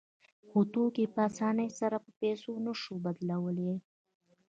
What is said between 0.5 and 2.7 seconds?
توکي په اسانۍ سره په پیسو